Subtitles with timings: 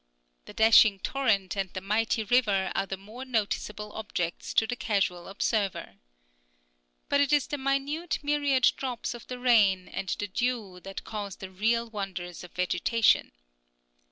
[0.45, 5.27] The dashing torrent and the mighty river are the more noticeable objects to the casual
[5.27, 5.97] observer.
[7.07, 11.35] But it is the minute myriad drops of the rain and the dew that cause
[11.35, 13.31] the real wonders of vegetation.